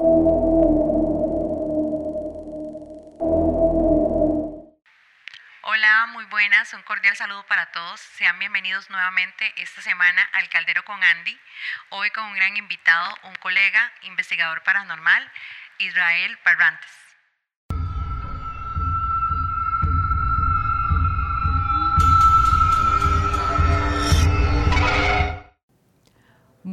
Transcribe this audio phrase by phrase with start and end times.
[0.00, 0.26] Hola,
[6.12, 8.00] muy buenas, un cordial saludo para todos.
[8.00, 11.38] Sean bienvenidos nuevamente esta semana al Caldero con Andy.
[11.90, 15.30] Hoy con un gran invitado, un colega, investigador paranormal,
[15.78, 17.03] Israel Barrantes.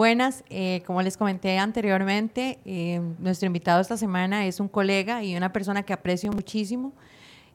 [0.02, 5.38] Buenas, eh, como les comenté anteriormente, eh, nuestro invitado esta semana es un colega y
[5.38, 6.92] una persona que aprecio muchísimo,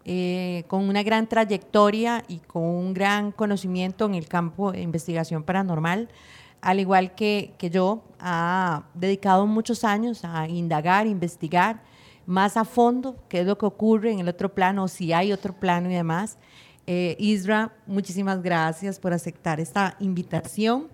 [0.05, 5.43] eh, con una gran trayectoria y con un gran conocimiento en el campo de investigación
[5.43, 6.09] paranormal,
[6.61, 11.83] al igual que, que yo, ha dedicado muchos años a indagar, investigar
[12.27, 15.53] más a fondo qué es lo que ocurre en el otro plano, si hay otro
[15.53, 16.39] plano y demás.
[16.87, 20.87] Isra, muchísimas gracias por aceptar esta invitación.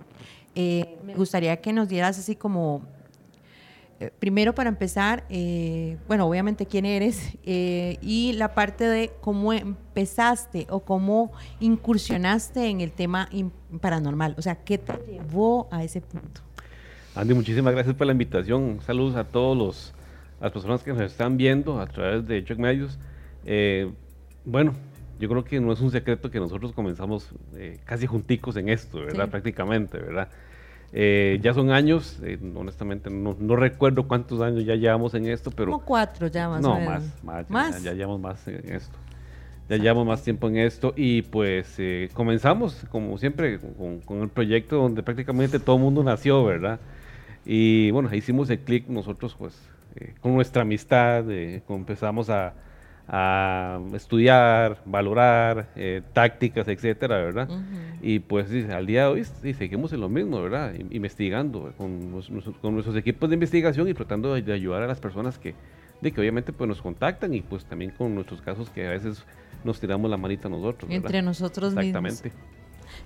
[0.54, 2.82] Eh, me gustaría que nos dieras así como,
[4.00, 10.66] eh, primero para empezar, eh, bueno, obviamente quién eres y la parte de cómo empezaste
[10.68, 13.28] o cómo incursionaste en el tema
[13.80, 16.42] paranormal, o sea, ¿qué te llevó a ese punto?
[17.14, 18.80] Andy, muchísimas gracias por la invitación.
[18.84, 19.94] Saludos a todos los
[20.40, 22.98] las personas que nos están viendo a través de Check Medios.
[24.44, 24.74] bueno,
[25.22, 28.98] yo creo que no es un secreto que nosotros comenzamos eh, casi junticos en esto,
[28.98, 29.28] ¿verdad?
[29.28, 30.26] Prácticamente, ¿verdad?
[30.92, 35.52] Eh, ya son años, eh, honestamente no, no, recuerdo cuántos años ya llevamos en esto,
[35.52, 35.70] pero...
[35.70, 37.82] Como cuatro ya más No, más, más, ¿Más?
[37.84, 38.98] Ya, llevamos más en esto.
[39.68, 41.78] Ya llevamos más tiempo en esto y pues
[42.14, 46.80] comenzamos, como siempre, con, con, el proyecto donde prácticamente todo el mundo nació, ¿verdad?
[47.44, 49.56] Y bueno, hicimos el clic nosotros, pues,
[50.20, 52.54] con nuestra amistad, empezamos a
[53.14, 57.46] a estudiar, valorar eh, tácticas, etcétera, ¿verdad?
[58.00, 60.72] Y pues al día de hoy seguimos en lo mismo, ¿verdad?
[60.90, 65.54] Investigando con, nuestros equipos de investigación y tratando de, ayudar a las personas que,
[66.00, 69.22] de que obviamente pues nos contactan y pues también con nuestros casos que a veces
[69.62, 70.88] nos tiramos la manita nosotros.
[70.88, 71.04] ¿verdad?
[71.04, 72.32] Entre nosotros Exactamente.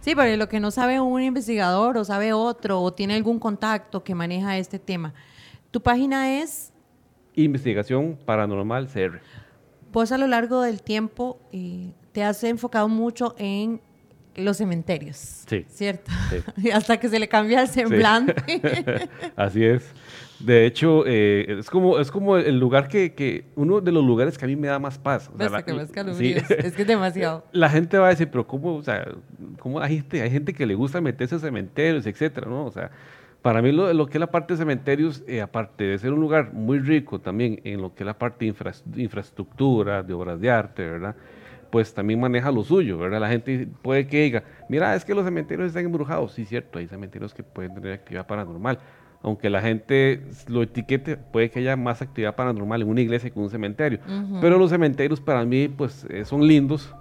[0.00, 4.04] Sí, pero lo que no sabe un investigador o sabe otro o tiene algún contacto
[4.04, 5.14] que maneja este tema.
[5.72, 6.72] ¿Tu página es?
[7.34, 9.20] Investigación Paranormal CR.
[9.96, 13.80] Vos a lo largo del tiempo eh, te has enfocado mucho en
[14.34, 15.44] los cementerios.
[15.48, 15.64] Sí.
[15.70, 16.10] ¿Cierto?
[16.74, 18.34] Hasta que se le cambia el semblante.
[19.36, 19.90] Así es.
[20.38, 24.36] De hecho, eh, es, como, es como el lugar que, que, uno de los lugares
[24.36, 25.30] que a mí me da más paz.
[25.34, 25.72] O sea, que
[26.12, 26.34] sí.
[26.58, 27.46] es que es demasiado.
[27.52, 29.08] La gente va a decir, pero ¿cómo, o sea,
[29.58, 32.66] cómo hay gente, hay gente que le gusta meterse en cementerios, etcétera, ¿no?
[32.66, 32.90] O sea,
[33.46, 36.52] para mí lo, que es la parte de cementerios, eh, aparte de ser un lugar
[36.52, 40.84] muy rico también en lo que es la parte de infraestructura, de obras de arte,
[40.84, 41.14] ¿verdad?
[41.70, 43.20] Pues también maneja lo suyo, ¿verdad?
[43.20, 46.32] La gente puede que diga, mira, es que los cementerios están embrujados.
[46.32, 48.80] Sí, cierto, hay cementerios que pueden tener actividad paranormal.
[49.22, 53.38] Aunque la gente lo etiquete, puede que haya más actividad paranormal en una iglesia que
[53.38, 54.00] en un cementerio.
[54.40, 56.92] Pero los cementerios para mí, pues, eh, son lindos,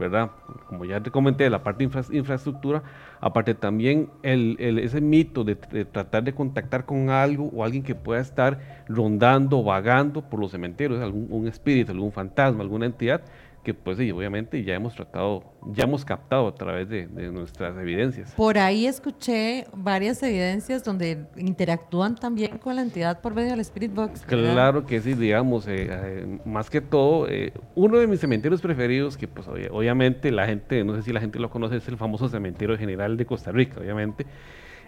[0.00, 0.30] ¿verdad?
[0.66, 2.82] Como ya te comenté, la parte de infraestructura,
[3.20, 8.20] aparte también el, ese mito de, tratar de contactar con algo o alguien que pueda
[8.20, 13.20] estar rondando, vagando por los cementerios, algún un espíritu, algún fantasma, alguna entidad,
[13.62, 18.32] que pues sí, obviamente ya hemos tratado, ya hemos captado a través de, nuestras evidencias.
[18.32, 23.92] Por ahí escuché varias evidencias donde interactúan también con la entidad por medio del Spirit
[23.92, 24.22] Box.
[24.22, 29.18] Claro que sí, digamos, eh, eh, más que todo, eh, uno de mis cementerios preferidos,
[29.18, 32.28] que pues obviamente la gente, no sé si la gente lo conoce, es el famoso
[32.28, 34.24] cementerio general de Costa Rica, obviamente.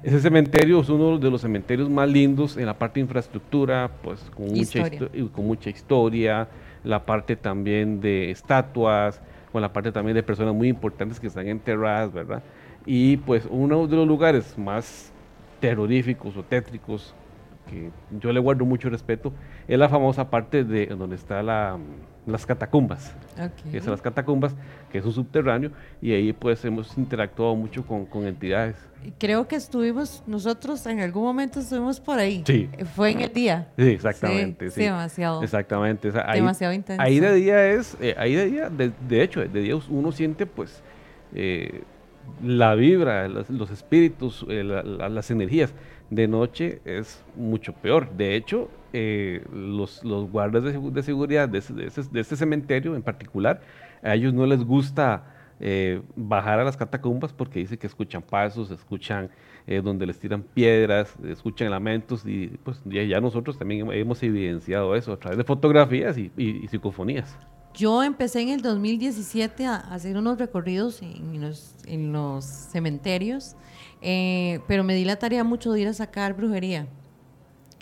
[0.03, 4.21] Ese cementerio es uno de los cementerios más lindos en la parte de infraestructura, pues
[4.35, 4.91] con, mucha,
[5.33, 6.49] con mucha historia,
[6.85, 9.21] la parte también de estatuas,
[9.53, 12.43] con la parte también de personas muy importantes que están enterradas, ¿verdad?
[12.87, 15.13] Y pues uno de los lugares más
[15.61, 17.15] terroríficos o tétricos
[17.67, 19.33] que yo le guardo mucho respeto
[19.69, 21.79] es la famosa parte de donde está la,
[22.27, 23.13] las catacumbas.
[23.33, 23.77] Okay.
[23.77, 24.55] Es las catacumbas,
[24.91, 28.77] que es un subterráneo, y ahí pues hemos interactuado mucho con, con, entidades.
[29.19, 32.45] Creo que estuvimos, nosotros en algún momento estuvimos por ahí.
[32.47, 32.69] Sí.
[32.95, 33.69] Fue en el día.
[33.77, 34.71] Sí, exactamente.
[34.71, 35.43] Sí, demasiado.
[35.43, 36.13] Exactamente.
[36.25, 37.03] ahí, demasiado intenso.
[37.03, 40.83] Ahí de día es, eh, ahí de día, de, hecho, de día uno siente pues
[41.35, 41.83] eh,
[42.43, 45.73] la vibra, los, espíritus, eh, las energías.
[46.11, 48.11] De noche es mucho peor.
[48.13, 53.63] De hecho, eh, los, los, guardas de, seguridad de, este cementerio en particular,
[54.03, 55.25] a ellos no les gusta
[55.61, 59.31] eh, bajar a las catacumbas porque dicen que escuchan pasos, escuchan
[59.67, 65.13] eh, donde les tiran piedras, escuchan lamentos y pues ya, nosotros también hemos evidenciado eso
[65.13, 66.31] a través de fotografías y,
[66.69, 67.37] psicofonías.
[67.75, 73.57] Yo empecé en el 2017 a hacer unos recorridos en los, en los cementerios,
[74.03, 76.87] pero me di la tarea mucho de ir a sacar brujería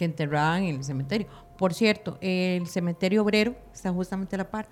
[0.00, 1.26] que enterraban en el cementerio.
[1.58, 4.66] Por cierto, el cementerio obrero está justamente a la par.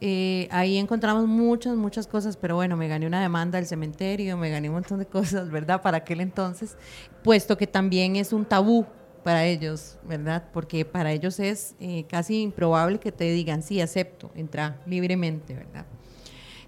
[0.00, 4.48] Eh, ahí encontramos muchas, muchas cosas, pero bueno, me gané una demanda del cementerio, me
[4.48, 5.82] gané un montón de cosas, ¿verdad?
[5.82, 6.76] Para aquel entonces,
[7.24, 8.86] puesto que también es un tabú
[9.24, 10.44] para ellos, ¿verdad?
[10.52, 15.84] Porque para ellos es eh, casi improbable que te digan, sí, acepto, entra libremente, ¿verdad?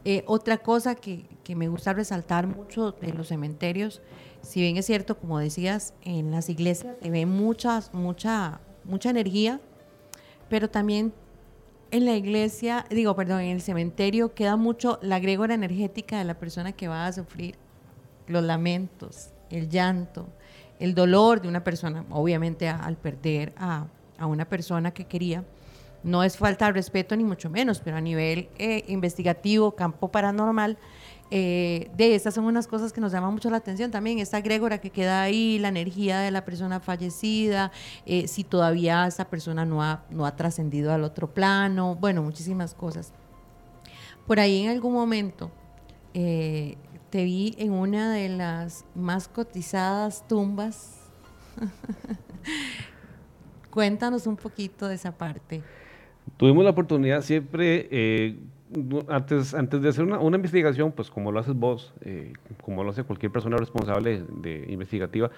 [0.04, 4.02] Eh, otra cosa que, que, me gusta resaltar mucho de los cementerios,
[4.42, 9.60] si bien es cierto, como decías, en las iglesias se ve mucha, mucha energía,
[10.48, 11.12] pero también
[11.90, 16.38] en la iglesia, digo, perdón, en el cementerio queda mucho la grégora energética de la
[16.38, 17.56] persona que va a sufrir
[18.26, 20.26] los lamentos, el llanto,
[20.78, 23.86] el dolor de una persona, obviamente al perder a,
[24.18, 25.44] a una persona que quería.
[26.02, 30.78] No es falta de respeto ni mucho menos, pero a nivel eh, investigativo, campo paranormal,
[31.34, 34.82] eh, de estas son unas cosas que nos llaman mucho la atención también, esta grégora
[34.82, 37.72] que queda ahí, la energía de la persona fallecida,
[38.04, 42.74] eh, si todavía esa persona no ha, no ha trascendido al otro plano, bueno, muchísimas
[42.74, 43.14] cosas.
[44.26, 45.50] Por ahí en algún momento
[46.12, 46.76] eh,
[47.08, 51.00] te vi en una de las más cotizadas tumbas.
[53.70, 55.62] Cuéntanos un poquito de esa parte.
[56.36, 57.88] Tuvimos la oportunidad siempre
[59.08, 62.32] antes, antes de hacer una, una, investigación, pues como lo haces vos, eh,
[62.62, 65.30] como lo hace cualquier persona responsable de, investigativa,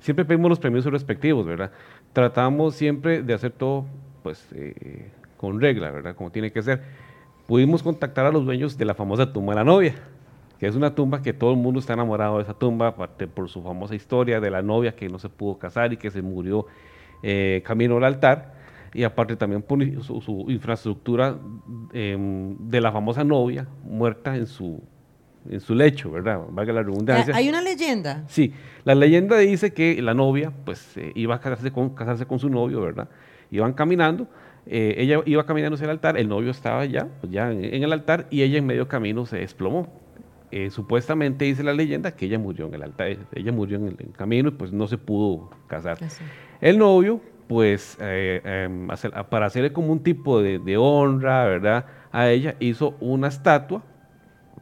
[0.00, 1.70] siempre pedimos los permisos respectivos, ¿verdad?
[2.12, 3.86] Tratamos siempre de hacer todo,
[4.22, 6.14] pues, eh, con regla, ¿verdad?
[6.14, 6.82] Como tiene que ser.
[7.46, 9.94] Pudimos contactar a los dueños de la famosa tumba de la novia,
[10.58, 13.48] que es una tumba que todo el mundo está enamorado de esa tumba, aparte por
[13.48, 16.66] su famosa historia de la novia que no se pudo casar y que se murió
[17.22, 18.57] eh, camino al altar
[18.94, 21.36] y aparte también por su, infraestructura
[21.92, 24.82] em, de la famosa novia muerta en su,
[25.48, 26.40] en su lecho, ¿verdad?
[26.50, 27.34] Valga la redundancia.
[27.34, 28.24] ¿Hay una leyenda?
[28.28, 28.52] Sí,
[28.84, 32.48] la leyenda dice que la novia pues eh, iba a casarse con, casarse con su
[32.48, 33.08] novio, ¿verdad?
[33.50, 34.28] Iban caminando,
[34.66, 37.92] eh, ella iba caminando hacia el altar, el novio estaba ya, pues ya en, el
[37.92, 39.88] altar y ella en medio camino se desplomó.
[40.50, 44.12] Eh, supuestamente dice la leyenda que ella murió en el altar, ella murió en el
[44.16, 45.98] camino y pues no se pudo casar.
[46.60, 48.88] El novio pues eh, em,
[49.30, 51.86] para hacerle como un tipo de, honra, ¿verdad?
[52.12, 53.82] A ella hizo una estatua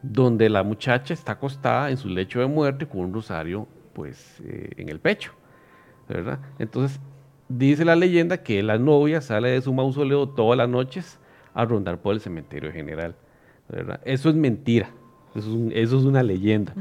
[0.01, 4.69] donde la muchacha está acostada en su lecho de muerte con un rosario pues eh,
[4.77, 5.33] en el pecho,
[6.07, 6.39] ¿verdad?
[6.59, 6.99] Entonces
[7.49, 11.19] dice la leyenda que la novia sale de su mausoleo todas las noches
[11.53, 13.15] a rondar por el cementerio general,
[13.67, 13.99] ¿verdad?
[14.05, 14.91] Eso es mentira,
[15.35, 16.73] eso es, una leyenda.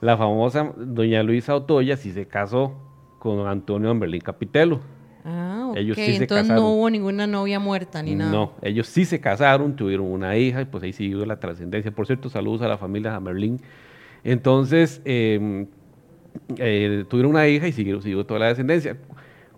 [0.00, 2.74] La famosa doña Luisa Otoya sí se casó
[3.18, 4.80] con Antonio Amberlín Capitelo,
[5.24, 8.30] Ah, Ellos sí Entonces no hubo ninguna novia muerta ni nada.
[8.30, 11.90] No, ellos sí se casaron, tuvieron una hija y pues ahí siguió la trascendencia.
[11.90, 13.58] Por cierto, saludos a la familia Merlin.
[14.22, 15.66] Entonces, em,
[16.58, 18.98] eh, tuvieron una hija y siguió, siguió toda la descendencia.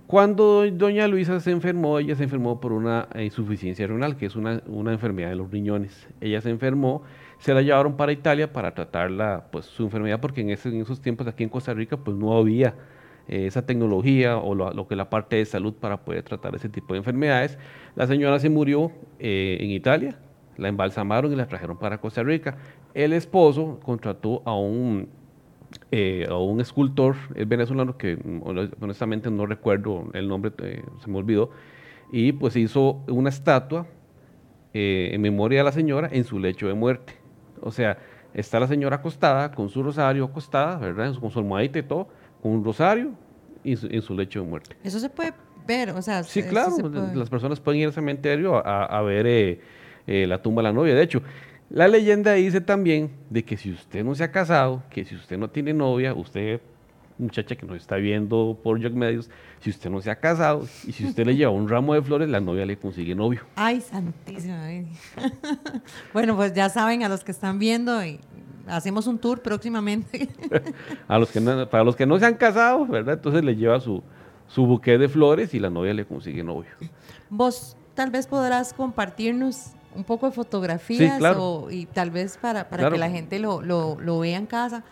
[0.07, 4.63] Cuando doña Luisa se enfermó, ella se enfermó por una insuficiencia renal, que es una,
[4.69, 6.07] una enfermedad de los riñones.
[6.21, 7.03] Ella se enfermó,
[7.39, 11.01] se la llevaron para Italia para tratarla, pues su enfermedad, porque en, ese, en esos
[11.01, 12.77] tiempos aquí en Costa Rica, pues no había
[13.29, 16.69] eh, esa tecnología o lo, que es la parte de salud para poder tratar ese
[16.69, 17.59] tipo de enfermedades.
[17.97, 20.19] La señora se murió eh, en Italia,
[20.57, 22.57] la embalsamaron y la trajeron para Costa Rica.
[22.95, 25.09] El esposo contrató a un,
[25.91, 28.17] eh, a un escultor, es venezolano que
[28.81, 30.53] honestamente no recuerdo el nombre,
[31.03, 31.51] se me olvidó,
[32.13, 33.87] y pues hizo una estatua
[34.73, 37.15] en memoria de la señora en su lecho de muerte.
[37.63, 37.99] O sea,
[38.35, 41.15] está la señora acostada con su rosario acostada, ¿verdad?
[41.19, 42.09] Con su almohadita y todo,
[42.49, 43.13] un rosario
[43.65, 44.77] y en su lecho de muerte.
[44.85, 45.33] Eso se puede
[45.67, 46.23] ver, o sea...
[46.23, 46.77] Sí, claro,
[47.15, 49.61] las personas pueden ir al cementerio a, ver eh,
[50.07, 50.95] eh, la tumba de la novia.
[50.95, 51.23] De hecho,
[51.69, 55.37] la leyenda dice también de que si usted no se ha casado, que si usted
[55.37, 56.61] no tiene novia, usted,
[57.19, 59.31] muchacha que nos está viendo por Jog Medios,
[59.61, 62.29] si usted no se ha casado y si usted le lleva un ramo de flores,
[62.29, 63.43] la novia le consigue novio.
[63.55, 64.67] Ay, santísima.
[66.13, 68.21] bueno, pues ya saben a los que están viendo y
[68.67, 70.29] hacemos un tour próximamente.
[71.09, 73.15] a los que para los que no se han casado, ¿verdad?
[73.15, 74.03] Entonces le lleva su,
[74.49, 76.71] su buque de flores y la novia le consigue novio.
[77.31, 81.19] Vos tal vez podrás compartirnos un poco de fotografías
[81.71, 84.85] y tal vez para, para que la gente lo, lo, lo vea en casa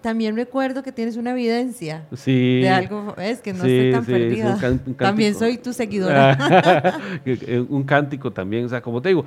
[0.00, 4.58] también recuerdo que tienes una evidencia de algo, es que no estoy tan perdida.
[4.96, 6.98] también soy tu seguidora.
[7.68, 9.24] un cántico también, o sea, como te digo,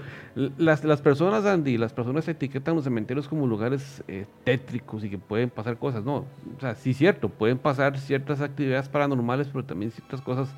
[0.57, 5.17] las, las personas, Andy, las personas etiquetan los cementerios como lugares eh, tétricos y que
[5.17, 6.25] pueden pasar cosas, no,
[6.57, 10.49] o sea, sí cierto, pueden pasar ciertas actividades paranormales, pero también ciertas cosas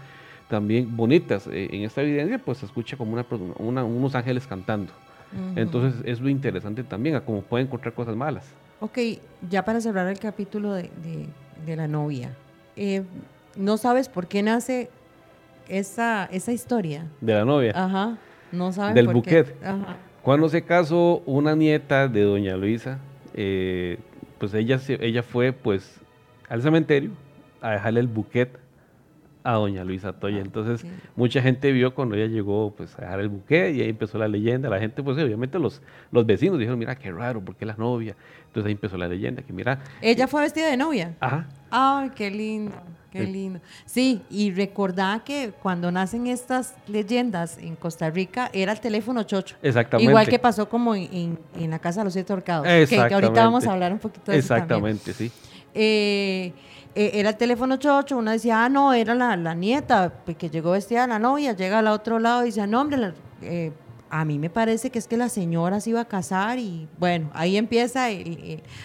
[0.49, 1.47] también bonitas.
[1.47, 3.13] Eh, en esta evidencia, pues se escucha como
[3.57, 4.91] una, unos ángeles cantando.
[5.55, 8.45] Entonces es lo interesante también, a cómo pueden encontrar cosas malas.
[8.83, 8.97] Ok,
[9.49, 10.89] ya para cerrar el capítulo de,
[11.65, 12.35] la novia,
[12.75, 13.03] eh,
[13.55, 14.89] ¿no sabes por qué nace
[15.69, 17.07] esa, esa historia?
[17.21, 17.71] De la novia.
[17.73, 18.17] Ajá,
[18.51, 19.57] no saben Del por buquet.
[19.57, 19.65] qué.
[19.65, 19.95] Ajá.
[20.21, 22.99] Cuando se casó una nieta de doña Luisa,
[23.33, 23.99] eh,
[24.37, 26.01] pues ella, se- ella fue pues
[26.49, 27.11] al cementerio
[27.61, 28.59] a dejarle el buquet
[29.43, 30.39] a doña Luisa Toya.
[30.39, 30.89] Entonces ok.
[31.15, 34.27] mucha gente vio cuando ella llegó pues a dejar el buquet y ahí empezó la
[34.27, 34.69] leyenda.
[34.69, 35.81] La gente pues obviamente los,
[36.11, 38.15] los vecinos dijeron, mira qué raro, ¿por qué la novia?
[38.47, 41.15] Entonces ahí empezó la leyenda, que mira, Ella fue vestida de novia.
[41.19, 42.75] ajá, Ay, qué lindo,
[43.11, 43.31] qué Sí.
[43.31, 43.59] lindo.
[43.85, 49.55] Sí, y recordá que cuando nacen estas leyendas en Costa Rica era el teléfono chocho.
[49.63, 50.07] exactamente.
[50.09, 52.63] Igual que pasó como en, en- en la Casa de los Siete Horcados.
[52.67, 53.39] Que, que ahorita Exactamente.
[53.39, 54.53] vamos a hablar un poquito de eso.
[54.53, 55.31] Exactamente, sí.
[55.73, 56.53] Eh,
[56.95, 60.49] eh, era el teléfono chocho, uno decía, ah, no, era la, la nieta pues, que
[60.49, 63.71] llegó vestida de la novia, llega al otro lado y dice, no, hombre, eh,
[64.09, 67.31] a mí me parece que es que la señora se iba a casar y bueno,
[67.33, 68.07] ahí empieza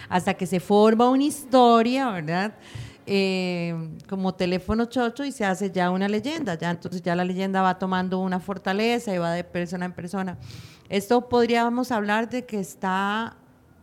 [0.09, 2.53] hasta que se forma una historia, ¿verdad?
[4.07, 7.77] Como teléfono chocho y se hace ya una leyenda, ya entonces ya la leyenda va
[7.77, 10.37] tomando una fortaleza y va de persona en persona.
[10.89, 13.37] Esto podríamos hablar de que está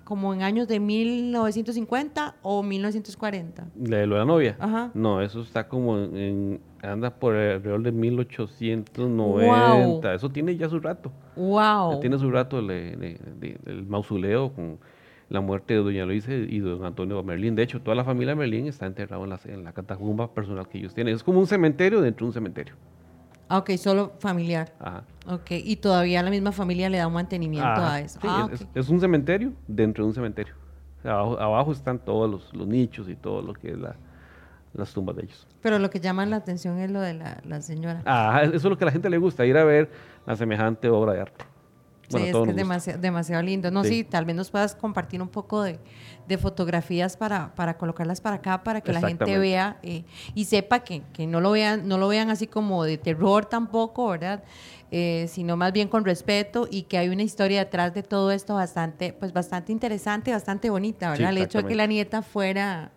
[0.07, 3.67] como en años de 1950 o 1940.
[3.85, 4.57] ¿La de lo de la novia?
[4.61, 4.93] Ajá.
[4.95, 10.15] No, eso está como en, anda por alrededor de 1890.
[10.15, 11.11] Eso tiene ya su rato.
[11.37, 12.01] Ya ¡Wow!
[12.01, 14.79] tiene su rato el, el- el- el mausoleo con
[15.29, 17.57] la muerte de doña Luisa y don Antonio Merlín.
[17.57, 20.79] De hecho, toda la familia Merlín está enterrada en la, en la catacumba personal que
[20.79, 21.17] ellos tienen.
[21.17, 22.75] Es como un cementerio dentro de un cementerio.
[23.49, 24.73] Ah, ok, solo familiar.
[24.81, 25.05] Ajá.
[25.29, 28.21] Ok, y todavía la misma familia le da un mantenimiento Ajá, a eso.
[28.21, 30.55] sí, ah, es, un cementerio dentro de un cementerio.
[30.99, 33.97] O sea, abajo, abajo están todos los, los nichos y todo lo que es la-
[34.73, 35.47] las tumbas de ellos.
[35.63, 38.03] Pero lo que llama la atención es lo de la, la señora.
[38.05, 39.91] Ajá, eso es lo que a la gente le gusta, ir a ver
[40.27, 41.45] la semejante obra de arte.
[42.09, 42.53] Sí, es que es gusta.
[42.53, 43.71] demasiado, demasiado lindo.
[43.71, 43.91] No, sí.
[43.91, 44.05] Sí.
[44.05, 45.79] tal vez nos puedas compartir un poco de,
[46.29, 50.81] de fotografías para, para colocarlas para acá, para que la gente vea eh, y sepa
[50.81, 54.43] que, que no lo vean, no lo vean así como de terror tampoco, ¿verdad?
[54.93, 58.55] Eh, sino más bien con respeto y que hay una historia detrás de todo esto
[58.55, 61.37] bastante, pues bastante interesante, bastante bonita, Sí, ¿verdad?
[61.37, 62.93] El hecho de que la nieta fuera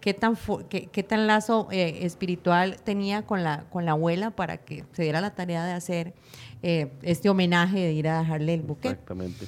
[0.00, 0.36] qué tan
[0.68, 5.02] qué, qué tan lazo eh, espiritual tenía con la con la abuela para que se
[5.02, 6.14] diera la tarea de hacer
[6.62, 8.88] eh, este homenaje de ir a dejarle el buque.
[8.88, 9.46] Exactamente.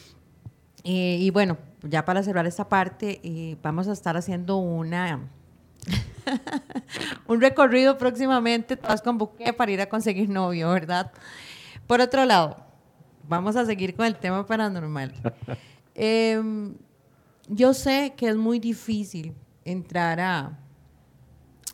[0.84, 5.20] Eh, y bueno, ya para cerrar esta parte, vamos a estar haciendo una
[7.26, 11.12] un recorrido próximamente, todas con buque para ir a conseguir novio, ¿verdad?
[11.86, 12.56] Por otro lado,
[13.28, 15.12] vamos a seguir con el tema paranormal.
[15.94, 16.74] Em,
[17.48, 20.58] yo sé que es muy difícil entrar a,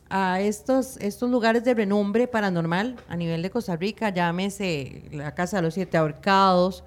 [0.09, 5.57] a estos, estos lugares de renombre paranormal a nivel de Costa Rica, llámese la Casa
[5.57, 6.83] de los Siete Ahorcados,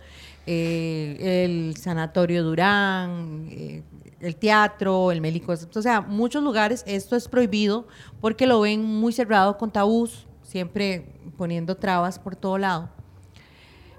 [0.47, 3.83] eh, el Sanatorio Durán, eh,
[4.21, 7.87] el teatro, el Mélico, o sea, muchos lugares esto es prohibido
[8.21, 11.07] porque lo ven muy cerrado con tabús, siempre
[11.37, 12.91] poniendo trabas por todo lado.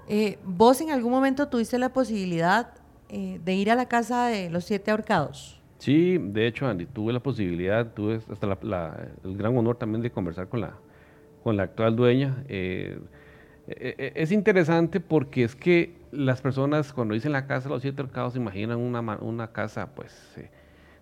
[0.06, 2.74] Eh, ¿Vos en algún momento tuviste la posibilidad
[3.08, 5.60] de ir a la Casa de los Siete Ahorcados?
[5.84, 10.00] Sí, de hecho, Andy, tuve la posibilidad, tuve hasta la- la- el gran honor también
[10.00, 10.72] de conversar con la,
[11.42, 12.42] con la actual dueña.
[12.48, 12.98] Eh,
[13.68, 17.82] eh, eh, es interesante porque es que las personas cuando dicen la casa de los
[17.82, 20.48] siete arcados se imaginan una, una casa pues eh,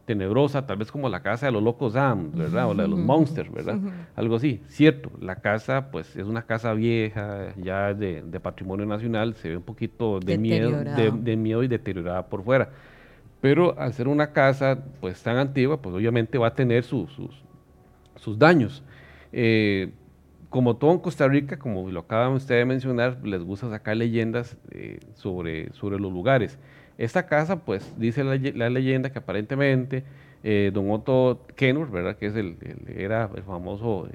[0.05, 2.67] tenebrosa, tal vez como la casa de los locos Adams, ¿verdad?
[2.69, 3.79] O la de los monsters, ¿verdad?
[4.17, 4.63] Algo así.
[4.67, 9.59] Cierto, la casa pues es una casa vieja, ya de, de patrimonio nacional, se ve
[9.59, 10.71] un poquito de miedo,
[11.13, 12.71] de miedo y deteriorada por fuera.
[13.43, 17.43] Pero al ser una casa pues tan antigua, pues obviamente va a tener sus, sus,
[18.17, 18.83] sus daños.
[19.33, 19.91] Eh,
[20.49, 24.57] como todo en Costa Rica, como lo acaban ustedes de mencionar, les gusta sacar leyendas
[24.71, 26.59] eh, sobre, sobre los lugares.
[26.99, 30.05] Esta casa, pues, dice la, la leyenda que aparentemente
[30.45, 32.17] eh, don Otto Kenor, ¿verdad?
[32.17, 34.09] Que es el, el- era el famoso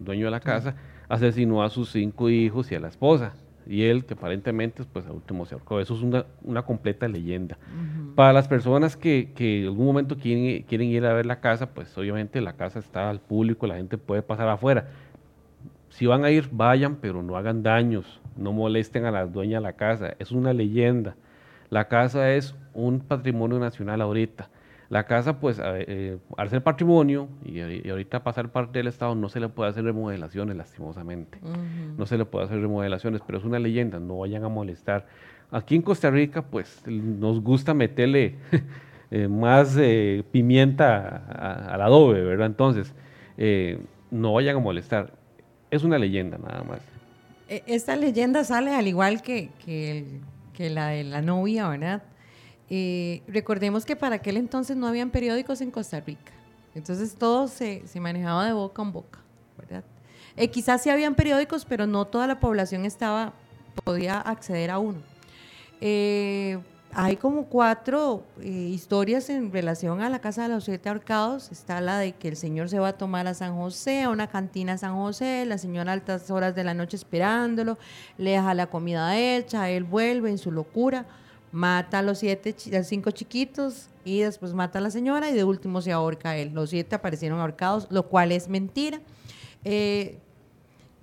[0.00, 0.76] dueño de la casa,
[1.08, 3.34] asesinó a sus cinco hijos y a la esposa.
[3.70, 5.78] Y él, que aparentemente, pues, al último se ahorcó.
[5.78, 7.56] Eso es una, una completa leyenda.
[8.16, 11.72] Para las personas que, que en algún momento quieren, quieren ir a ver la casa,
[11.72, 14.88] pues obviamente la casa está al público, la gente puede pasar afuera.
[15.88, 19.62] Si van a ir, vayan, pero no hagan daños, no molesten a la dueña de
[19.62, 20.14] la casa.
[20.18, 21.14] Es una leyenda.
[21.68, 24.50] La casa es un patrimonio nacional ahorita.
[24.90, 29.28] La casa, pues, eh, al ser patrimonio y, y ahorita pasar parte del Estado, no
[29.28, 31.38] se le puede hacer remodelaciones, lastimosamente.
[31.96, 35.06] No se le puede hacer remodelaciones, pero es una leyenda, no vayan a molestar.
[35.52, 38.34] Aquí en Costa Rica, pues, nos gusta meterle
[39.12, 42.46] eh, más eh, pimienta a- al adobe, ¿verdad?
[42.46, 42.92] Entonces,
[43.38, 43.78] eh,
[44.10, 45.12] no vayan a molestar.
[45.70, 46.80] Es una leyenda nada más.
[47.48, 50.20] E- Esta leyenda sale al igual que, que, el-
[50.52, 52.02] que la de la novia, ¿verdad?
[52.70, 56.32] Eh, recordemos que para aquel entonces no habían periódicos en Costa Rica.
[56.74, 59.18] Entonces todo se, se manejaba de boca en boca,
[59.58, 59.84] ¿verdad?
[60.36, 63.32] Eh, quizás sí habían periódicos, pero no toda la población estaba,
[63.84, 64.98] podía acceder a uno.
[65.80, 66.58] Eh,
[66.92, 71.52] hay como cuatro eh, historias en relación a la Casa de los Siete Ahorcados.
[71.52, 74.26] Está la de que el señor se va a tomar a San José, a una
[74.26, 77.78] cantina a San José, la señora a altas horas de la noche esperándolo,
[78.18, 81.06] le deja la comida hecha, él vuelve en su locura,
[81.52, 85.44] mata a los siete, a cinco chiquitos y después mata a la señora y de
[85.44, 86.52] último se ahorca él.
[86.54, 89.00] Los siete aparecieron ahorcados, lo cual es mentira.
[89.64, 90.18] Eh,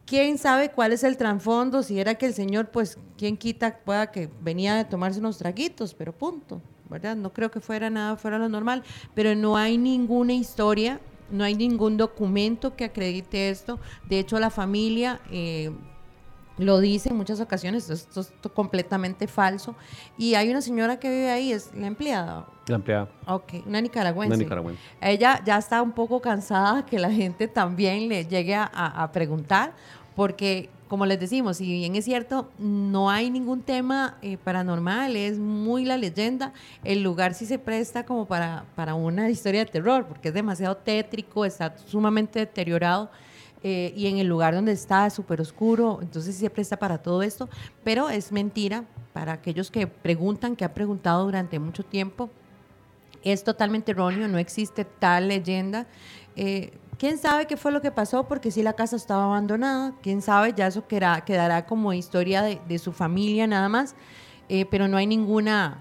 [0.05, 4.11] quién sabe cuál es el trasfondo, si era que el señor, pues, quién quita, pueda
[4.11, 7.15] que venía a tomarse unos traguitos, pero punto, ¿verdad?
[7.15, 10.99] No creo que fuera nada fuera lo normal, pero no hay ninguna historia,
[11.29, 13.79] no hay ningún documento que acredite esto.
[14.07, 15.19] De hecho, la familia...
[15.31, 15.71] Eh,
[16.57, 19.75] lo dice en muchas ocasiones, esto es completamente falso.
[20.17, 22.47] Y hay una señora que vive ahí, es la empleada.
[22.67, 23.09] La empleada.
[23.27, 24.35] Ok, una nicaragüense.
[24.35, 24.81] Una nicaragüense.
[25.01, 29.73] Ella ya está un poco cansada que la gente también le llegue a, a preguntar,
[30.15, 35.37] porque como les decimos, si bien es cierto, no hay ningún tema eh, paranormal, es
[35.37, 40.05] muy la leyenda, el lugar sí se presta como para, para una historia de terror,
[40.07, 43.09] porque es demasiado tétrico, está sumamente deteriorado.
[43.63, 47.23] Eh, y en el lugar donde está es súper oscuro, entonces se presta para todo
[47.23, 47.49] esto,
[47.83, 48.83] pero es mentira
[49.13, 52.29] para aquellos que preguntan, que han preguntado durante mucho tiempo,
[53.23, 55.87] es totalmente erróneo, no existe tal leyenda.
[56.35, 58.27] Eh, ¿Quién sabe qué fue lo que pasó?
[58.27, 62.79] Porque si la casa estaba abandonada, quién sabe, ya eso quedará, quedará como historia de,
[62.79, 63.95] su familia nada más,
[64.49, 65.79] eh, pero no hay ninguna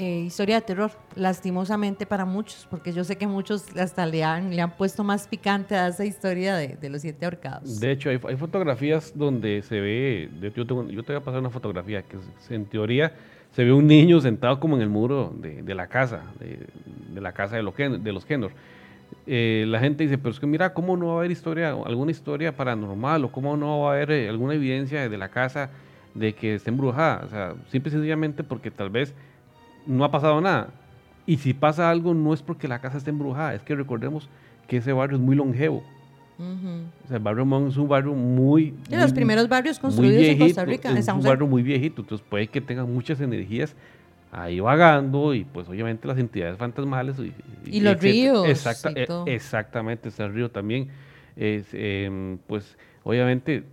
[0.00, 4.56] eh, historia de terror, lastimosamente para muchos, porque yo sé que muchos hasta le han,
[4.56, 7.78] le han puesto más picante a esa historia de, los siete ahorcados.
[7.78, 12.16] De hecho, hay, fotografías donde se ve, yo, te voy a pasar una fotografía que
[12.48, 13.12] en teoría
[13.52, 17.56] se ve un niño sentado como en el muro de, la casa, de, la casa
[17.56, 18.24] de, los, de los
[19.26, 22.10] eh, la gente dice, pero es que mira, ¿cómo no va a haber historia, alguna
[22.10, 25.68] historia paranormal o cómo no va a haber eh, alguna evidencia de la casa
[26.14, 27.22] de que esté embrujada?
[27.26, 29.14] O sea, simple y sencillamente porque tal vez
[29.86, 30.68] no ha pasado nada.
[31.26, 34.28] Y si pasa algo, no es porque la casa esté embrujada, es que recordemos
[34.66, 35.84] que ese barrio es muy longevo.
[36.38, 38.74] O sea, el barrio Mon es un barrio muy...
[38.88, 42.46] De los primeros barrios construidos en Costa Rica, Es un barrio muy viejito, entonces puede
[42.46, 43.74] que tenga muchas energías
[44.32, 47.16] ahí vagando y pues obviamente las entidades fantasmales.
[47.66, 48.46] Y, los ríos.
[48.46, 48.54] E,
[49.26, 50.88] exactamente, ese río también.
[51.36, 53.64] Es, em, pues obviamente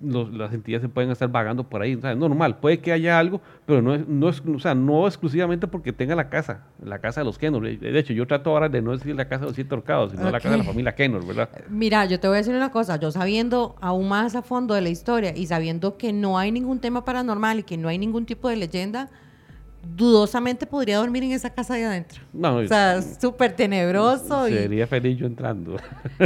[0.00, 1.94] las entidades se pueden estar vagando por ahí.
[1.94, 4.74] O sea, es normal, puede que haya algo, pero no es, no es, o sea,
[4.74, 7.62] no exclusivamente porque tenga la casa, la casa de los Kenor.
[7.62, 10.24] De hecho, yo trato ahora de no decir la casa de los siete horcados, sino
[10.24, 11.48] la casa de la familia Kenor, ¿verdad?
[11.68, 14.80] Mira, yo te voy a decir una cosa, yo sabiendo aún más a fondo de
[14.80, 18.26] la historia y sabiendo que no hay ningún tema paranormal y que no hay ningún
[18.26, 19.10] tipo de leyenda,
[19.82, 22.22] dudosamente podría dormir en esa casa de adentro.
[22.32, 24.46] No, o sea, súper tenebroso.
[24.46, 25.76] Sería feliz yo entrando.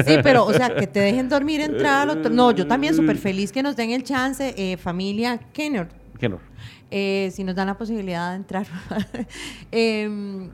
[0.07, 2.17] Sí, pero, o sea, que te dejen dormir, entrar.
[2.31, 5.89] No, yo también súper feliz que nos den el chance, eh, familia Kenner.
[6.19, 6.41] Kenner.
[6.91, 8.67] Eh, si nos dan la posibilidad de entrar.
[9.71, 10.51] Em,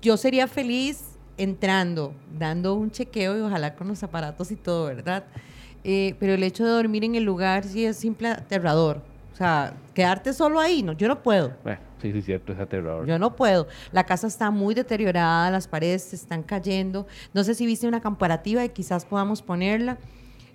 [0.00, 5.24] yo sería feliz entrando, dando un chequeo y ojalá con los aparatos y todo, ¿verdad?
[5.84, 9.02] Eh, pero el hecho de dormir en el lugar sí es simple aterrador.
[9.36, 11.52] O sea, quedarte solo ahí, no, yo no puedo.
[11.62, 13.06] Bueno, sí, sí, cierto, es aterrador.
[13.06, 13.68] Yo no puedo.
[13.92, 17.06] La casa está muy deteriorada, las paredes se están cayendo.
[17.34, 19.98] No sé si viste una comparativa y quizás podamos ponerla.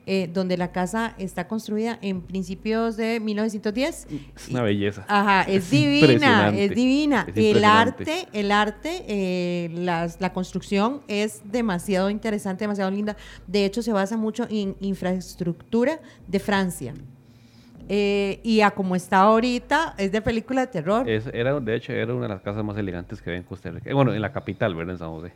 [0.07, 4.07] Eh, donde la casa está construida en principios de 1910.
[4.35, 5.05] Es una belleza.
[5.07, 7.27] Ajá, es, divina, es divina.
[7.35, 13.15] el arte, el arte, eh, la construcción es demasiado interesante, demasiado linda.
[13.45, 16.95] De hecho, se basa mucho en infraestructura de Francia.
[17.89, 21.09] Eh, y a como está ahorita, es de película de terror.
[21.09, 23.71] Es, era, de hecho, era una de las casas más elegantes que había en Costa
[23.71, 23.93] Rica.
[23.93, 24.93] Bueno, en la capital, ¿verdad?
[24.93, 25.31] En San José.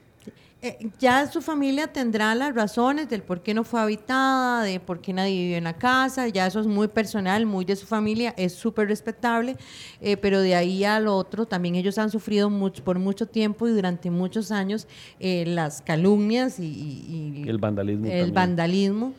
[0.62, 4.99] Eh, ya su familia tendrá las razones del por qué no fue habitada, de por
[4.99, 8.34] qué nadie vivió en la casa, ya eso es muy personal, muy de su familia,
[8.36, 9.58] es súper respetable,
[10.01, 13.71] eh, pero de ahí al otro también ellos han sufrido mucho, por mucho tiempo y
[13.71, 14.88] durante muchos años
[15.19, 18.08] las calumnias y, el vandalismo.
[18.08, 19.13] El vandalismo.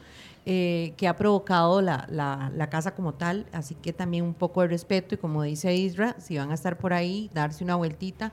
[0.48, 4.68] Eh, que ha provocado la, la, casa como tal, así que también un poco de
[4.68, 8.30] respeto y como dice Isra, si van a estar por ahí, darse una vueltita,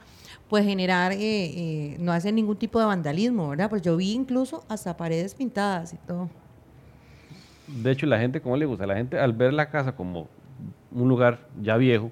[0.47, 3.67] pues generar, eh, eh, no hacer ningún tipo de vandalismo, ¿verdad?
[3.67, 6.30] Pues yo vi incluso hasta paredes pintadas y todo.
[7.65, 8.86] De hecho, la gente, ¿cómo le gusta?
[8.86, 10.28] La gente al ver la casa como
[10.91, 12.12] un lugar ya viejo,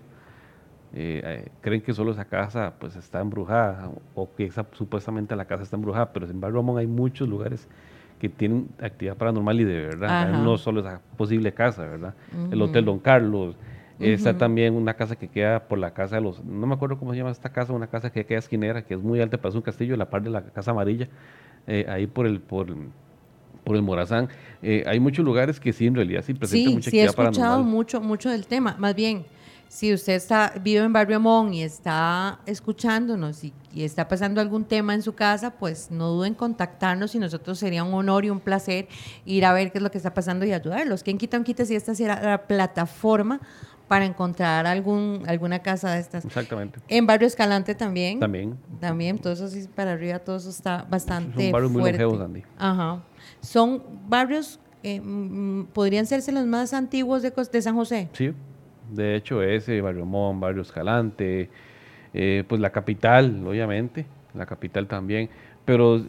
[0.92, 5.76] creen que solo esa casa pues está embrujada o que esa, supuestamente la casa está
[5.76, 7.68] embrujada, pero en embargo Ramón hay muchos lugares
[8.22, 12.14] que tienen actividad paranormal y de verdad, no solo esa posible casa, ¿verdad?
[12.52, 13.56] El Hotel Don Carlos,
[14.00, 17.14] está también una casa que queda por la casa de los, no me acuerdo cómo
[17.14, 19.62] se llama esta casa, una casa que queda esquinera, que es muy alta, para un
[19.64, 21.08] castillo, la parte de la Casa Amarilla,
[21.66, 22.68] eh, ahí por el, por,
[23.64, 24.30] por el Morazán.
[24.62, 27.26] Eh, hay muchos lugares que sí, en realidad sí presentan Sí, mucha sí he actividad
[27.30, 27.72] escuchado paranormal.
[27.72, 28.76] mucho, mucho del tema.
[28.78, 29.26] Más bien,
[29.72, 34.66] si usted está vive en Barrio Mon y está escuchándonos y, y está pasando algún
[34.66, 38.30] tema en su casa, pues no duden en contactarnos y nosotros sería un honor y
[38.30, 38.90] un placer
[39.24, 41.04] ir a ver qué es lo que está pasando y ayudarlos.
[41.04, 43.40] ¿Quién quita un quita si esta será la plataforma
[43.88, 46.26] para encontrar algún, alguna casa de estas?
[46.26, 46.82] Exactamente.
[46.90, 48.20] En Barrio Escalante también.
[48.20, 48.58] También.
[48.82, 52.02] También, todo eso sí para arriba, todo eso está bastante Son barrios muy fuerte.
[52.02, 52.44] longevos, Andy.
[52.58, 53.02] Ajá.
[53.40, 58.10] Son barrios, eh, mm, podrían serse los más antiguos de, de San José.
[58.12, 58.34] Sí,
[58.92, 61.50] de hecho ese, Barrio Mon, Barrio Escalante,
[62.14, 65.30] eh, pues la capital, obviamente, la capital también,
[65.66, 66.02] pero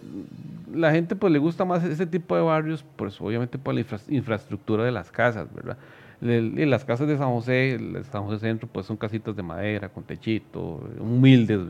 [0.72, 4.00] la gente pues le gusta más ese tipo de barrios, pues obviamente por la infra-
[4.08, 5.76] infraestructura de las casas, ¿verdad?
[6.20, 9.42] Le- y las casas de San José, el San José Centro, pues son casitas de
[9.42, 11.60] madera, con techito, humildes,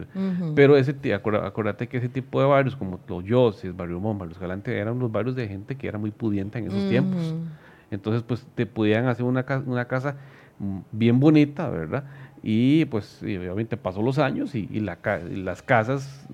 [0.54, 4.76] pero ese, acuérdate, que ese tipo de barrios, como Los Yoses, Barrio Mon, Barrio Escalante,
[4.78, 7.34] eran los barrios de gente que era muy pudiente en esos tiempos.
[7.90, 10.16] Entonces, pues te podían hacer una, una casa
[10.92, 12.04] bien bonita, ¿verdad?
[12.42, 16.26] Y pues y obviamente pasó los años y, las casas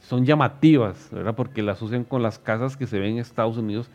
[0.00, 1.34] son llamativas, ¿verdad?
[1.36, 3.88] Porque las asocian con las casas que se ven en Estados Unidos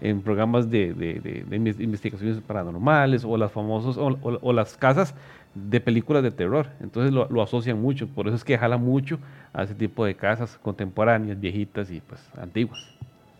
[0.00, 5.14] en programas de, de- de- de inves- investigaciones paranormales o las famosas o, las casas
[5.54, 6.66] de películas de terror.
[6.80, 9.18] Entonces lo, asocian mucho, por eso es que jala mucho
[9.54, 12.80] a ese tipo de casas contemporáneas, viejitas y pues antiguas.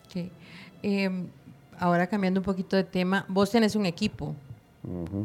[0.08, 0.30] Ok.
[0.82, 1.26] Em,
[1.78, 4.34] ahora cambiando un poquito de tema, vos tenés un equipo.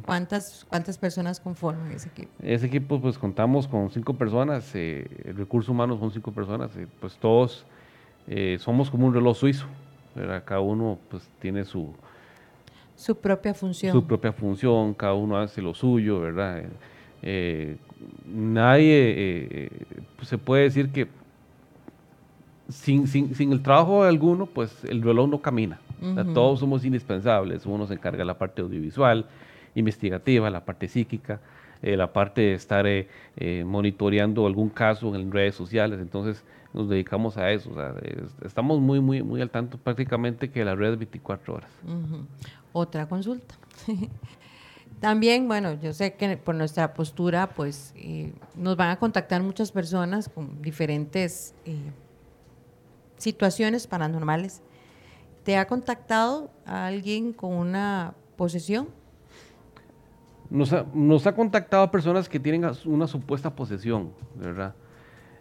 [0.06, 2.32] ¿Cuántas, cuántas personas conforman ese equipo?
[2.42, 6.88] Ese equipo, pues contamos con cinco personas, eh, el recurso humano son cinco personas, eh,
[7.00, 7.66] pues todos
[8.28, 9.66] eh, somos como un reloj suizo,
[10.16, 10.44] ¿verdad?
[10.46, 11.94] cada uno pues tiene su,
[12.96, 13.92] Su propia función.
[13.92, 16.64] su propia función, cada uno hace lo suyo, ¿verdad?
[17.22, 17.78] Eh,
[18.26, 19.70] nadie,
[20.16, 21.08] pues, se puede decir que
[22.70, 25.80] sin, sin, sin el trabajo de alguno, pues el reloj no camina.
[26.02, 26.34] O sea, Ujú.
[26.34, 27.66] todos somos indispensables.
[27.66, 29.26] Uno se encarga de la parte audiovisual,
[29.76, 31.40] investigativa, la parte psíquica,
[31.82, 36.00] eh, la parte de estar eh, eh, monitoreando algún caso en redes sociales.
[36.02, 37.72] Entonces nos dedicamos a eso.
[38.02, 41.70] es- estamos muy, muy, muy al tanto prácticamente que la red 24 horas.
[42.74, 43.56] Otra consulta.
[45.00, 47.94] También, bueno, yo sé que por nuestra postura, pues
[48.56, 51.54] nos van a contactar muchas personas con diferentes
[53.18, 54.62] situaciones paranormales.
[55.44, 58.90] ¿Te ha contactado alguien con una posesión?
[60.50, 64.74] Nos ha, nos ha contactado personas que tienen una supuesta posesión, ¿verdad?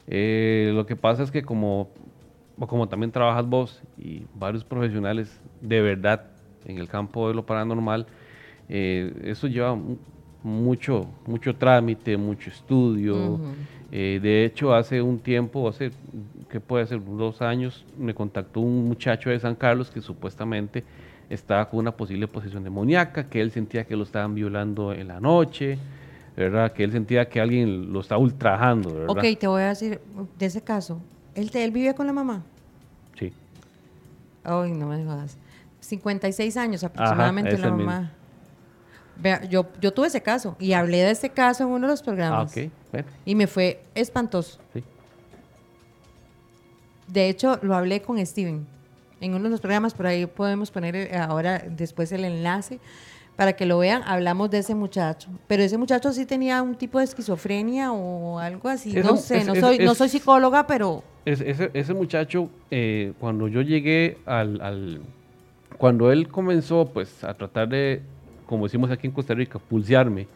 [0.06, 1.88] Eh, lo que pasa es que como,
[2.58, 6.24] como también trabajas vos y varios profesionales de verdad
[6.64, 8.06] en el campo de lo paranormal,
[8.68, 9.96] eh, eso lleva mu-
[10.42, 13.40] mucho, mucho trámite, mucho estudio.
[13.90, 15.90] Eh, de hecho, hace un tiempo, hace,
[16.50, 17.02] ¿qué puede ser?
[17.02, 20.84] Dos años, me contactó un muchacho de San Carlos que supuestamente
[21.30, 25.20] estaba con una posible posesión demoníaca, que él sentía que lo estaban violando en la
[25.20, 25.78] noche,
[26.36, 26.72] ¿verdad?
[26.72, 29.10] Que él sentía que alguien lo estaba ultrajando, ¿verdad?
[29.10, 30.00] Ok, te voy a decir
[30.38, 31.00] de ese caso.
[31.34, 32.42] ¿Él, te- él vivía con la mamá?
[33.18, 33.32] Sí.
[34.44, 35.36] Ay, no me jodas.
[35.80, 37.84] 56 años aproximadamente la mismo.
[37.92, 38.10] mamá.
[39.20, 42.00] Vea, yo, yo tuve ese caso y hablé de ese caso en uno de los
[42.00, 42.56] Ah, programas.
[42.56, 42.70] ok.
[42.92, 44.58] Bueno, Y me fue espantoso.
[44.72, 44.82] sí.
[47.08, 48.66] De hecho, lo hablé con Steven
[49.20, 52.78] en uno de los programas, por ahí podemos poner eh, ahora después el enlace
[53.36, 54.02] para que lo vean.
[54.04, 58.68] Hablamos de ese muchacho, pero ese muchacho sí tenía un tipo de esquizofrenia o algo
[58.68, 58.92] así.
[58.94, 63.12] No sé, es- no es- soy, no soy psicóloga, pero Es- ese, ese muchacho, eh,
[63.18, 65.00] cuando yo llegué al, al-
[65.76, 68.02] Cuando él comenzó, pues, a tratar de,
[68.46, 70.26] como decimos aquí en Costa Rica, pulsearme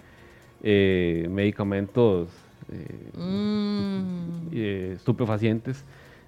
[0.63, 2.29] eh, medicamentos
[2.71, 5.83] eh, mm, estupefacientes,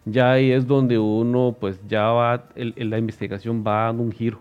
[0.05, 4.13] ya ahí es donde uno, pues, ya va, el- el- la investigación va dando un
[4.13, 4.39] giro,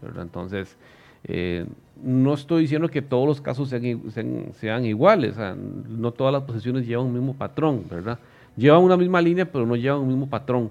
[0.00, 0.22] ¿verdad?
[0.22, 0.76] Entonces,
[1.24, 1.66] eh,
[2.02, 6.32] no estoy diciendo que todos los casos sean, sean, sean iguales, o sea, no todas
[6.32, 8.18] las posesiones llevan un mismo patrón, ¿verdad?
[8.56, 10.70] Llevan una misma línea, pero no llevan un mismo patrón.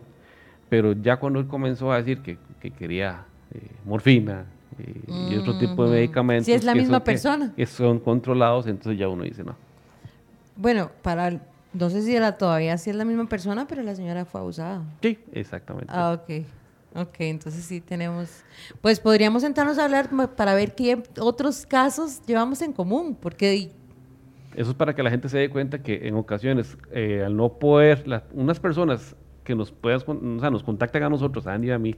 [0.70, 4.44] Pero ya cuando él comenzó a decir que, que quería eh, morfina
[4.78, 5.94] eh, y otro tipo de Mm.
[5.94, 6.46] medicamentos.
[6.46, 7.54] Sí, es la que misma son- que- persona.
[7.56, 9.56] Que son controlados, entonces ya uno dice, no.
[10.58, 11.40] bueno, para,
[11.74, 14.82] no sé si era todavía si es la misma persona, pero la señora fue abusada.
[15.02, 15.92] Sí, exactamente.
[15.94, 16.46] Ah, ok.
[16.96, 18.44] Ok, entonces sí tenemos.
[18.82, 23.72] Pues podríamos sentarnos a hablar para ver qué otros casos llevamos en común, porque
[24.56, 27.50] Eso es para que la gente se dé cuenta que en ocasiones, eh, al no
[27.60, 31.68] poder, la- unas personas que nos puedas, o sea, nos contactan a nosotros, a Andy
[31.68, 31.96] y a mí,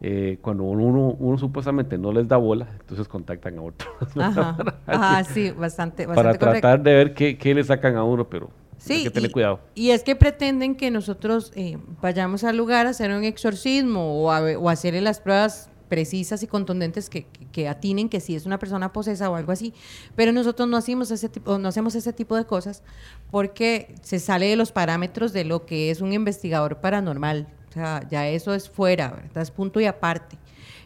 [0.00, 3.88] eh, cuando uno, uno supuestamente no les da bola, entonces contactan a otros.
[4.18, 4.56] Ajá,
[4.86, 6.68] ajá, sí, bastante, bastante para correcto.
[6.68, 9.32] tratar de ver qué, qué le sacan a uno, pero Sí, hay que tener y,
[9.32, 9.60] cuidado.
[9.74, 14.30] y es que pretenden que nosotros eh, vayamos al lugar a hacer un exorcismo o,
[14.30, 18.46] a, o hacerle las pruebas precisas y contundentes que, que, que atinen que si es
[18.46, 19.74] una persona posesa o algo así.
[20.14, 22.82] Pero nosotros no hacemos ese tipo, no hacemos ese tipo de cosas
[23.30, 27.48] porque se sale de los parámetros de lo que es un investigador paranormal.
[27.70, 29.42] O sea, ya eso es fuera, ¿verdad?
[29.42, 30.38] Es punto y aparte.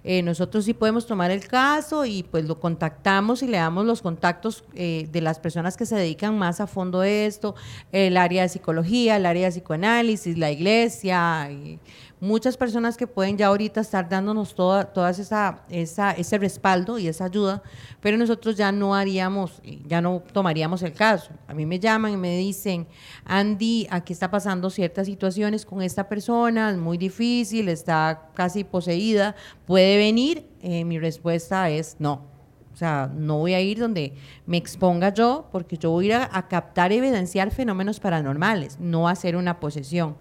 [0.05, 4.03] Eh, nosotros sí podemos tomar el caso y pues lo contactamos y le damos los
[4.03, 7.55] contactos eh, de las personas que se dedican más a fondo de esto,
[7.93, 11.79] el área de psicología, el área de psicoanálisis, la iglesia, y
[12.22, 17.24] muchas personas que pueden ya ahorita estar dándonos toda, esa, esa, ese respaldo y esa
[17.24, 17.64] ayuda,
[18.00, 21.32] pero nosotros ya no haríamos, ya no tomaríamos el caso.
[21.48, 22.87] A mí me llaman y me dicen,
[23.24, 29.35] Andy, aquí está pasando ciertas situaciones con esta persona, muy difícil, está casi poseída,
[29.66, 30.46] ¿puede venir?
[30.61, 32.30] Eh, mi respuesta es no.
[32.72, 34.14] O sea, no voy a ir donde
[34.46, 39.35] me exponga yo, porque yo voy a ir a, captar evidenciar fenómenos paranormales, no hacer
[39.35, 40.16] una posesión.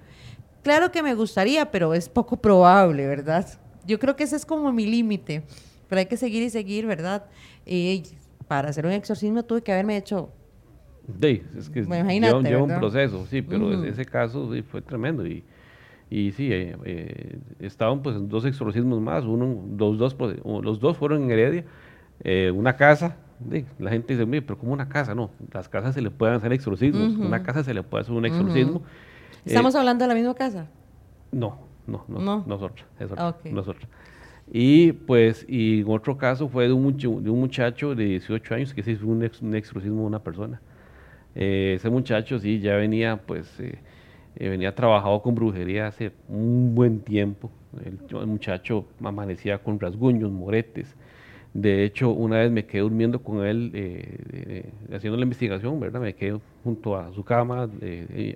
[0.64, 3.48] Claro que me gustaría, pero es poco probable, ¿verdad?
[3.86, 5.44] Yo creo que ese es como mi límite,
[5.88, 7.26] pero hay que seguir y seguir, ¿verdad?
[7.66, 8.04] Y
[8.48, 10.32] para hacer un exorcismo tuve que haberme hecho
[11.20, 13.86] Sí, es que lleva, lleva un proceso, sí, pero Ujú.
[13.86, 15.26] ese caso sí, fue tremendo.
[15.26, 15.44] Y,
[16.10, 20.98] y sí, eh, eh, estaban pues dos exorcismos más, uno, dos, dos, pues, los dos
[20.98, 21.66] fueron en Heredia,
[22.24, 23.18] eh, una casa,
[23.52, 25.16] sí, la gente dice, "Mire, pero ¿cómo una casa?
[25.16, 27.26] No, las casas se le pueden hacer exorcismos, Ujú.
[27.26, 28.84] una casa se le puede hacer un exorcismo.
[28.86, 28.90] Eh,
[29.46, 30.68] ¿Estamos hablando de la misma casa?
[31.32, 32.44] no, no, no, No.
[32.46, 33.46] nosotros, es otra, Ok.
[33.52, 33.88] nosotros.
[34.52, 38.74] Y pues, y en otro caso fue de un, de un muchacho de 18 años
[38.74, 40.62] que se hizo un, ex- un exorcismo de una persona.
[41.36, 43.80] Eh, ese muchacho sí ya venía, pues, eh,
[44.36, 47.50] eh, venía trabajado con brujería hace un buen tiempo.
[47.86, 50.94] El, el muchacho amanecía con rasguños, moretes.
[51.54, 56.00] De hecho, una vez me quedé durmiendo con él, eh, eh, haciendo la investigación, ¿verdad?
[56.00, 58.36] Me quedé junto a su cama, eh,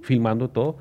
[0.00, 0.78] filmando todo.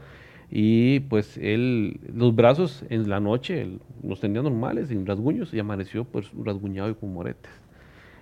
[0.49, 5.59] Y pues él, los brazos en la noche él los tenía normales, sin rasguños, y
[5.59, 7.51] amaneció pues rasguñado y con moretes.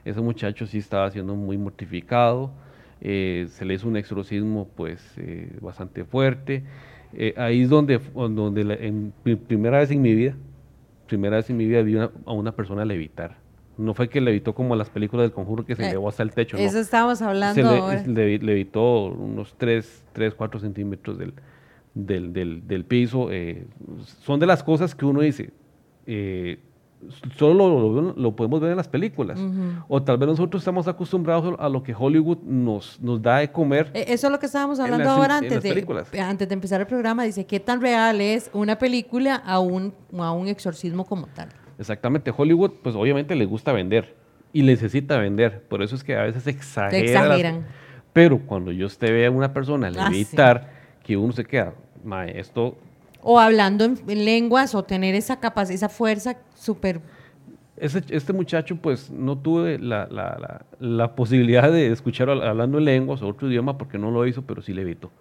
[0.05, 2.51] Ese muchacho sí estaba siendo muy mortificado,
[3.01, 5.15] se le hizo un exorcismo pues
[5.61, 6.63] bastante fuerte.
[7.37, 10.35] Ahí es donde, donde la- en pri- primera vez en mi vida,
[11.07, 13.37] primera vez en mi vida vi a una persona levitar.
[13.77, 16.31] No fue que levitó como las películas del conjuro que se Eh, elevó hasta el
[16.31, 16.63] techo, no.
[16.63, 18.03] Eso estábamos hablando Se le- ahora.
[18.05, 21.33] le- levitó unos 3, 3 4 centímetros del,
[21.93, 23.31] del, del, del piso.
[23.31, 23.65] eh,
[24.21, 25.51] son de las cosas que uno dice,
[26.05, 26.59] eh,
[27.37, 29.39] solo lo, lo- lo podemos ver en las películas.
[29.87, 33.89] O tal vez nosotros estamos acostumbrados a lo que Hollywood nos, nos da de comer.
[33.93, 36.87] Eh, Eso es lo que estábamos hablando las- ahora antes de, antes de empezar el
[36.87, 37.23] programa.
[37.23, 41.49] Dice, ¿qué tan real es una película a un, a un exorcismo como tal?
[41.81, 44.15] Exactamente, Hollywood pues obviamente le gusta vender
[44.53, 45.63] y necesita vender.
[45.67, 47.65] Por eso es que a veces exagera las- exageran.
[48.13, 50.13] pero cuando yo usted ve a una persona Ah, sí.
[50.13, 50.69] levitar,
[51.03, 52.77] que uno se queda, "Mae, esto
[53.23, 57.01] O hablando en, en lenguas o tener esa capacidad, esa fuerza súper...
[57.77, 63.21] Este muchacho, pues, no tuve la, la- la- la posibilidad de escuchar hablando en lenguas
[63.23, 65.11] o otro idioma porque no lo hizo, pero sí le evitó.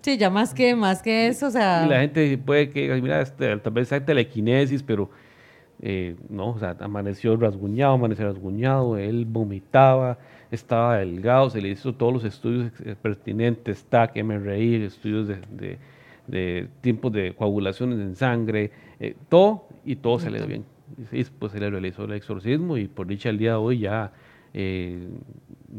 [0.00, 1.84] Sí, ya más que, más que eso, o sea...
[1.86, 5.10] Y la gente puede que diga, mira, este, tal vez hay telequinesis, pero
[5.82, 10.18] eh, no, o sea, amaneció rasguñado, amaneció rasguñado, él vomitaba,
[10.50, 15.78] estaba delgado, se le hizo todos los estudios eh, pertinentes, TAC, MRI, estudios de, de,
[16.28, 20.64] de tiempos de coagulaciones en sangre, eh, todo, y todo se le dio bien.
[21.10, 24.12] Y pues se le realizó el exorcismo y por dicha el día de hoy ya,
[24.54, 25.08] eh,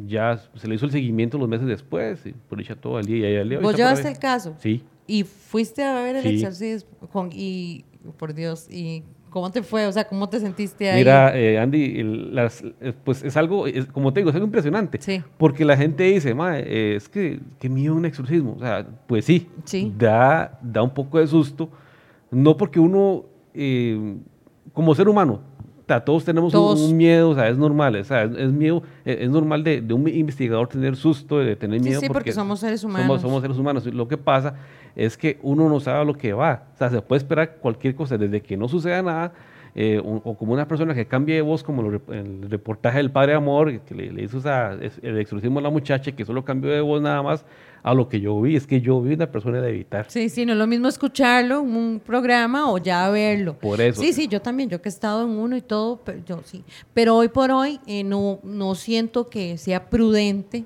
[0.07, 3.29] ya se le hizo el seguimiento los meses después, y por dicha todo el día
[3.29, 4.55] y el día de hoy ¿Vos llevaste el caso?
[4.57, 4.83] Sí.
[5.05, 6.29] Y fuiste a ver el Sí.
[6.35, 7.85] exorcismo con, y,
[8.17, 9.87] por Dios, ¿y cómo te fue?
[9.87, 10.99] O sea, ¿cómo te sentiste ahí?
[10.99, 14.45] Mira, eh, Andy, el- las- eh, pues es algo, es- como te digo, es algo
[14.45, 14.99] impresionante.
[15.01, 15.21] Sí.
[15.37, 18.53] Porque la gente dice, "Mae, eh, es que, que miedo un exorcismo.
[18.55, 19.91] O sea, pues sí, Sí.
[19.97, 21.69] Da, da un poco de susto.
[22.31, 24.15] No porque uno, eh,
[24.71, 25.41] como ser humano,
[25.87, 26.81] sea, todos tenemos un- Todos.
[26.81, 29.81] Un, miedo, o sea, es normal, o sea, es, es miedo, eh, es normal de,
[29.81, 31.99] de un investigador tener susto, de tener Sí, miedo.
[31.99, 33.21] sí, porque somos seres Somos, humanos.
[33.21, 33.85] somos seres humanos.
[33.87, 34.55] Lo que pasa
[34.95, 36.63] es que uno no sabe a lo que va.
[36.75, 39.33] O sea, se puede esperar cualquier cosa, desde que no suceda nada,
[39.75, 43.09] eh, o, o como una persona que cambie de voz, como lo el reportaje del
[43.11, 46.69] Padre Amor, que le, le hizo esa- el exorcismo a la muchacha, que solo cambió
[46.71, 47.43] de voz nada más,
[47.81, 48.55] a lo que yo vi.
[48.55, 50.05] Es que yo vi una persona de evitar.
[50.09, 53.55] Sí, sí, no es lo mismo escucharlo en un programa o ya verlo.
[53.57, 53.99] Por eso.
[53.99, 56.63] Sí, sí, yo también, yo que he estado en uno y todo, pero yo sí.
[56.93, 60.65] Pero hoy por hoy eh, no, no siento que sea prudente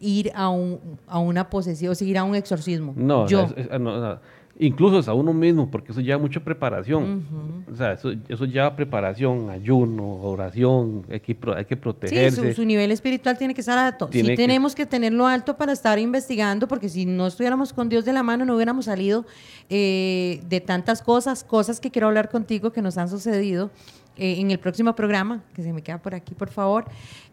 [0.00, 2.92] ir a, un, a una posesión, o sea, ir a un exorcismo.
[2.96, 3.42] No, yo.
[3.56, 4.18] es- es- no, no.
[4.58, 7.64] incluso a uno mismo, porque eso lleva mucha preparación.
[7.70, 12.40] O sea, eso, eso, lleva preparación, ayuno, oración, hay que, hay que protegerse.
[12.48, 14.08] Sí, su, nivel espiritual tiene que estar alto.
[14.10, 18.12] sí, tenemos que tenerlo alto para estar investigando, porque si no estuviéramos con Dios de
[18.14, 19.26] la mano, no hubiéramos salido
[19.68, 23.70] eh, de tantas cosas, cosas que quiero hablar contigo que nos han sucedido
[24.16, 26.86] eh, en el próximo programa, que se me queda por aquí, por favor,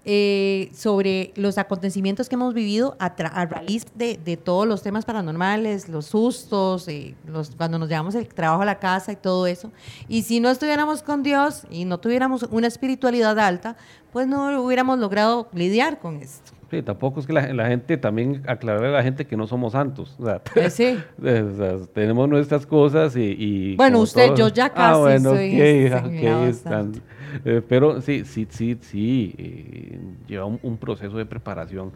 [0.05, 3.09] eh, sobre los acontecimientos que hemos vivido a,
[3.45, 7.15] raíz de, todos los temas paranormales, los sustos, eh,
[7.57, 9.71] cuando nos llevamos el trabajo a la casa y todo eso.
[10.07, 13.77] Y si no estuviéramos con Dios y no tuviéramos una espiritualidad alta,
[14.11, 16.52] pues no hubiéramos logrado lidiar con esto.
[16.73, 20.17] Sí, tampoco es que la, gente, también aclararle a la gente que no somos santos.
[20.19, 20.97] O sea, sí.
[21.93, 23.75] tenemos nuestras cosas y...
[23.75, 25.51] bueno, usted, yo ya casi ah, bueno, soy
[27.45, 31.91] eh, pero sí, sí, sí, sí, eh, lleva un, proceso de preparación.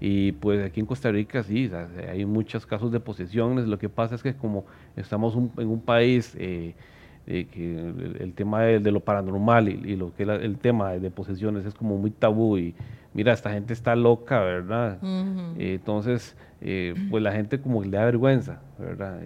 [0.00, 1.68] Y pues aquí en Costa Rica sí,
[2.08, 3.66] hay muchos casos de posesiones.
[3.66, 4.64] Lo que pasa es que como
[4.94, 6.36] estamos en un país...
[6.38, 6.74] Eh,
[7.26, 7.76] que
[8.18, 12.10] el, tema de, lo paranormal y, lo que el tema de posesiones es como muy
[12.10, 12.74] tabú y
[13.14, 14.98] mira, esta gente está loca, ¿verdad?
[15.58, 19.20] entonces, eh, pues la gente como le da vergüenza, ¿verdad?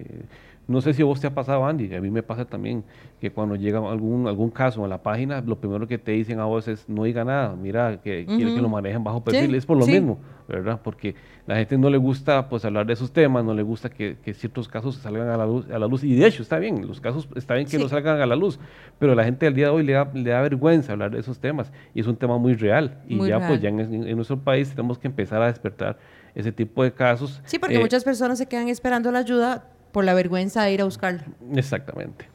[0.67, 2.85] No sé si a vos te ha pasado, Andy, a mí me pasa también
[3.21, 6.47] que cuando llega algún, algún caso a la página, lo primero que te dicen a
[6.47, 9.77] vos es no diga nada, mira, que quiere que lo manejen bajo perfil, es por
[9.77, 10.81] lo mismo, ¿verdad?
[10.83, 11.15] Porque
[11.47, 14.67] la gente no le gusta pues hablar de esos temas, no le gusta que, ciertos
[14.67, 17.29] casos salgan a la, luz, a la luz, y de hecho está bien, los casos
[17.35, 18.59] está bien que no salgan a la luz,
[18.99, 21.39] pero la gente al día de hoy le da, le da vergüenza hablar de esos
[21.39, 24.99] temas, y es un tema muy real, y ya pues ya en, nuestro país tenemos
[24.99, 25.99] que empezar a despertar
[26.35, 27.43] ese tipo de casos.
[27.45, 30.81] Sí, porque eh, muchas personas se quedan esperando la ayuda por la vergüenza de ir
[30.83, 31.25] a buscarla.
[31.55, 32.29] Exactamente.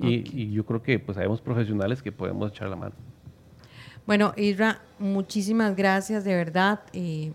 [0.00, 2.94] Y, yo creo que pues sabemos profesionales que podemos echar la mano.
[4.06, 6.80] Bueno, Isra, muchísimas gracias, de verdad.
[6.92, 7.32] Eh,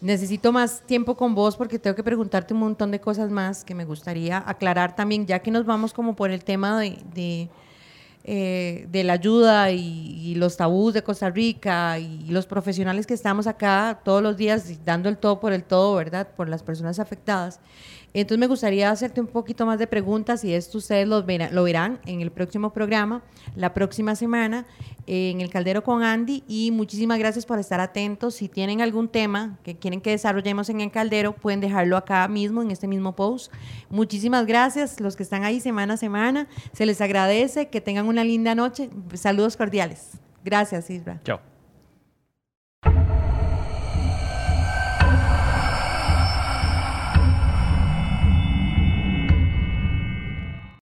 [0.00, 3.74] necesito más tiempo con vos porque tengo que preguntarte un montón de cosas más que
[3.74, 7.50] me gustaría aclarar también, ya que nos vamos como por el tema de,
[8.24, 13.12] eh, de, la ayuda y, y, los tabús de Costa Rica y los profesionales que
[13.12, 16.28] estamos acá todos los días dando el todo por el todo, ¿verdad?
[16.36, 17.60] Por las personas afectadas.
[18.12, 21.62] Entonces me gustaría hacerte un poquito más de preguntas y esto ustedes lo verán, lo
[21.62, 23.22] verán en el próximo programa,
[23.54, 24.66] la próxima semana,
[25.06, 26.42] en el Caldero con Andy.
[26.48, 28.34] Y muchísimas gracias por estar atentos.
[28.34, 32.62] Si tienen algún tema que quieren que desarrollemos en el Caldero, pueden dejarlo acá mismo,
[32.62, 33.52] en este mismo post.
[33.90, 36.48] Muchísimas gracias los que están ahí semana a semana.
[36.72, 38.90] Se les agradece, que tengan una linda noche.
[39.14, 40.18] Saludos cordiales.
[40.44, 41.20] Gracias, Isra.
[41.24, 41.49] Chao.